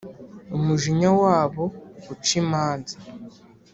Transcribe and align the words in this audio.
umujinya 0.57 1.09
wabo 1.21 1.63
uce 2.13 2.33
imanza 2.41 2.95